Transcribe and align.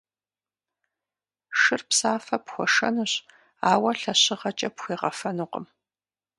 Шыр 1.59 1.81
псафэ 1.89 2.37
пхуэшэнущ, 2.45 3.13
ауэ 3.71 3.91
лъэщыгъэкӏэ 3.99 4.69
пхуегъэфэнукъым. 4.75 5.65